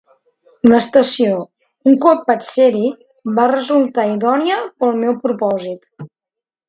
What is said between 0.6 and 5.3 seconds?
L'estació, un cop vaig ser-hi, va resultar idònia per al meu